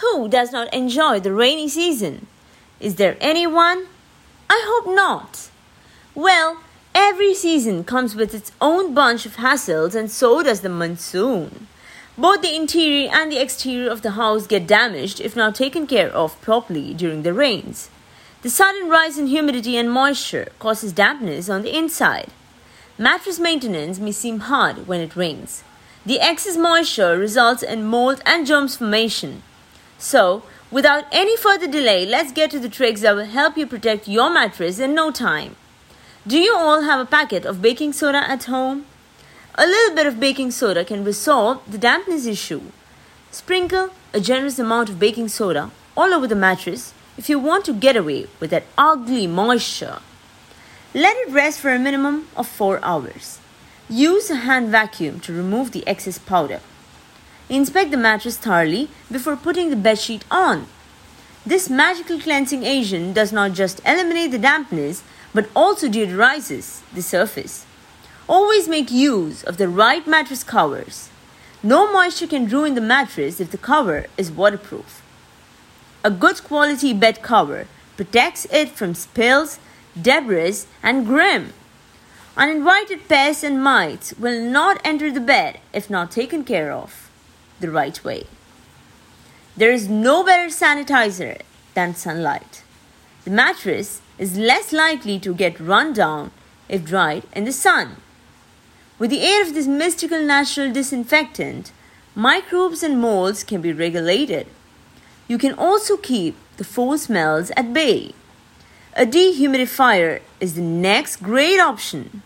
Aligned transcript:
Who 0.00 0.28
does 0.28 0.50
not 0.50 0.72
enjoy 0.72 1.20
the 1.20 1.32
rainy 1.32 1.68
season? 1.68 2.26
Is 2.80 2.94
there 2.94 3.18
anyone? 3.20 3.86
I 4.48 4.64
hope 4.66 4.94
not. 4.94 5.50
Well, 6.14 6.62
every 6.94 7.34
season 7.34 7.84
comes 7.84 8.14
with 8.14 8.34
its 8.34 8.50
own 8.62 8.94
bunch 8.94 9.26
of 9.26 9.36
hassles, 9.36 9.94
and 9.94 10.10
so 10.10 10.42
does 10.42 10.62
the 10.62 10.70
monsoon. 10.70 11.68
Both 12.16 12.40
the 12.40 12.56
interior 12.56 13.10
and 13.12 13.30
the 13.30 13.40
exterior 13.40 13.90
of 13.90 14.00
the 14.00 14.12
house 14.12 14.46
get 14.46 14.66
damaged 14.66 15.20
if 15.20 15.36
not 15.36 15.54
taken 15.54 15.86
care 15.86 16.08
of 16.08 16.40
properly 16.40 16.94
during 16.94 17.22
the 17.22 17.34
rains. 17.34 17.90
The 18.40 18.48
sudden 18.48 18.88
rise 18.88 19.18
in 19.18 19.26
humidity 19.26 19.76
and 19.76 19.92
moisture 19.92 20.48
causes 20.58 20.92
dampness 20.92 21.50
on 21.50 21.60
the 21.60 21.76
inside. 21.76 22.28
Mattress 22.96 23.38
maintenance 23.38 23.98
may 23.98 24.12
seem 24.12 24.40
hard 24.40 24.86
when 24.86 25.00
it 25.02 25.14
rains. 25.14 25.62
The 26.06 26.20
excess 26.20 26.56
moisture 26.56 27.18
results 27.18 27.62
in 27.62 27.84
mold 27.84 28.22
and 28.24 28.46
germs 28.46 28.76
formation. 28.76 29.42
So, 30.00 30.42
without 30.70 31.04
any 31.12 31.36
further 31.36 31.68
delay, 31.68 32.06
let's 32.06 32.32
get 32.32 32.50
to 32.52 32.58
the 32.58 32.70
tricks 32.70 33.02
that 33.02 33.14
will 33.14 33.26
help 33.26 33.58
you 33.58 33.66
protect 33.66 34.08
your 34.08 34.32
mattress 34.32 34.78
in 34.78 34.94
no 34.94 35.10
time. 35.10 35.56
Do 36.26 36.38
you 36.38 36.56
all 36.56 36.82
have 36.82 37.00
a 37.00 37.04
packet 37.04 37.44
of 37.44 37.60
baking 37.60 37.92
soda 37.92 38.18
at 38.28 38.44
home? 38.44 38.86
A 39.56 39.66
little 39.66 39.94
bit 39.94 40.06
of 40.06 40.18
baking 40.18 40.52
soda 40.52 40.86
can 40.86 41.04
resolve 41.04 41.60
the 41.70 41.76
dampness 41.76 42.24
issue. 42.24 42.62
Sprinkle 43.30 43.90
a 44.14 44.20
generous 44.20 44.58
amount 44.58 44.88
of 44.88 44.98
baking 44.98 45.28
soda 45.28 45.70
all 45.94 46.14
over 46.14 46.26
the 46.26 46.34
mattress 46.34 46.94
if 47.18 47.28
you 47.28 47.38
want 47.38 47.66
to 47.66 47.74
get 47.74 47.94
away 47.94 48.26
with 48.40 48.48
that 48.50 48.64
ugly 48.78 49.26
moisture. 49.26 49.98
Let 50.94 51.16
it 51.18 51.30
rest 51.30 51.60
for 51.60 51.74
a 51.74 51.78
minimum 51.78 52.28
of 52.38 52.48
4 52.48 52.80
hours. 52.82 53.38
Use 53.90 54.30
a 54.30 54.36
hand 54.36 54.70
vacuum 54.70 55.20
to 55.20 55.32
remove 55.34 55.72
the 55.72 55.86
excess 55.86 56.16
powder. 56.16 56.60
Inspect 57.50 57.90
the 57.90 57.96
mattress 57.96 58.36
thoroughly 58.36 58.88
before 59.10 59.34
putting 59.34 59.70
the 59.70 59.88
bedsheet 59.88 60.22
on. 60.30 60.68
This 61.44 61.68
magical 61.68 62.20
cleansing 62.20 62.62
agent 62.62 63.14
does 63.14 63.32
not 63.32 63.54
just 63.54 63.80
eliminate 63.84 64.30
the 64.30 64.38
dampness 64.38 65.02
but 65.34 65.50
also 65.56 65.88
deodorizes 65.88 66.82
the 66.94 67.02
surface. 67.02 67.66
Always 68.28 68.68
make 68.68 68.92
use 68.92 69.42
of 69.42 69.56
the 69.56 69.68
right 69.68 70.06
mattress 70.06 70.44
covers. 70.44 71.08
No 71.60 71.92
moisture 71.92 72.28
can 72.28 72.46
ruin 72.46 72.76
the 72.76 72.80
mattress 72.80 73.40
if 73.40 73.50
the 73.50 73.58
cover 73.58 74.06
is 74.16 74.30
waterproof. 74.30 75.02
A 76.04 76.10
good 76.10 76.44
quality 76.44 76.92
bed 76.92 77.20
cover 77.20 77.66
protects 77.96 78.46
it 78.52 78.68
from 78.68 78.94
spills, 78.94 79.58
debris, 80.00 80.66
and 80.84 81.04
grime. 81.04 81.52
Uninvited 82.36 83.08
pests 83.08 83.42
and 83.42 83.60
mites 83.60 84.14
will 84.20 84.40
not 84.40 84.80
enter 84.84 85.10
the 85.10 85.20
bed 85.20 85.58
if 85.72 85.90
not 85.90 86.12
taken 86.12 86.44
care 86.44 86.70
of 86.70 87.09
the 87.60 87.70
right 87.70 88.02
way. 88.04 88.24
There 89.56 89.72
is 89.72 89.88
no 89.88 90.24
better 90.24 90.48
sanitizer 90.48 91.42
than 91.74 91.94
sunlight. 91.94 92.62
The 93.24 93.30
mattress 93.30 94.00
is 94.18 94.38
less 94.38 94.72
likely 94.72 95.18
to 95.20 95.34
get 95.34 95.60
run 95.60 95.92
down 95.92 96.30
if 96.68 96.84
dried 96.84 97.24
in 97.34 97.44
the 97.44 97.52
sun. 97.52 97.96
With 98.98 99.10
the 99.10 99.20
aid 99.20 99.46
of 99.46 99.54
this 99.54 99.66
mystical 99.66 100.22
natural 100.22 100.72
disinfectant, 100.72 101.72
microbes 102.14 102.82
and 102.82 103.00
molds 103.00 103.44
can 103.44 103.60
be 103.60 103.72
regulated. 103.72 104.46
You 105.26 105.38
can 105.38 105.54
also 105.54 105.96
keep 105.96 106.36
the 106.56 106.64
foul 106.64 106.98
smells 106.98 107.50
at 107.56 107.72
bay. 107.72 108.12
A 108.94 109.06
dehumidifier 109.06 110.20
is 110.40 110.54
the 110.54 110.62
next 110.62 111.16
great 111.22 111.60
option. 111.60 112.22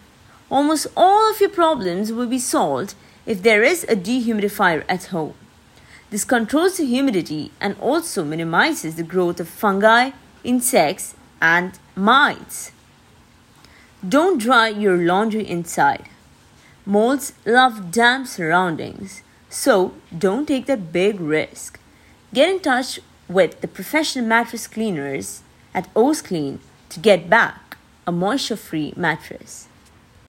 Almost 0.51 0.87
all 0.97 1.31
of 1.31 1.41
your 1.41 1.51
problems 1.51 2.13
will 2.13 2.27
be 2.27 2.39
solved 2.39 2.95
if 3.27 3.43
there 3.43 3.63
is 3.63 3.85
a 3.85 3.97
dehumidifier 3.97 4.85
at 4.89 5.05
home. 5.05 5.35
This 6.11 6.25
controls 6.25 6.77
the 6.77 6.85
humidity 6.85 7.51
and 7.61 7.77
also 7.81 8.25
minimizes 8.25 8.97
the 8.97 9.03
growth 9.03 9.41
of 9.41 9.49
fungi, 9.49 10.11
insects, 10.45 11.15
and 11.41 11.79
mites. 11.97 12.73
Don't 14.07 14.39
dry 14.41 14.69
your 14.69 14.97
laundry 14.97 15.49
inside. 15.49 16.09
Molds 16.87 17.33
love 17.47 17.91
damp 17.91 18.27
surroundings, 18.27 19.23
so 19.49 19.95
don't 20.17 20.47
take 20.47 20.67
that 20.67 20.93
big 20.93 21.19
risk. 21.19 21.81
Get 22.35 22.51
in 22.51 22.61
touch 22.61 23.01
with 23.29 23.61
the 23.61 23.69
professional 23.69 24.27
mattress 24.27 24.67
cleaners 24.67 25.43
at 25.73 25.89
O's 25.97 26.21
Clean 26.21 26.61
to 26.91 27.01
get 27.01 27.31
back 27.31 27.79
a 28.07 28.13
moisture 28.13 28.57
free 28.57 28.93
mattress. 28.97 29.69